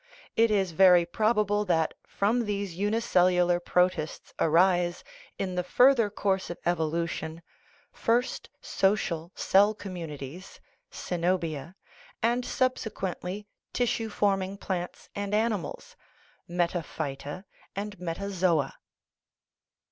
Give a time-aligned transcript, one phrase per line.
[0.35, 5.03] It is very probable that from these unicellular protists arise,
[5.37, 7.43] in the further course of evolution,
[7.93, 10.59] first social cell communities
[10.91, 11.75] (ccenobia),
[12.23, 15.95] and subsequently tissue forming plants and animals
[16.49, 17.45] (metaphyta
[17.75, 18.71] and metazoa).